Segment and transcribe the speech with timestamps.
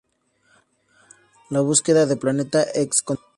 [1.51, 3.29] La búsqueda del Planeta X continuó.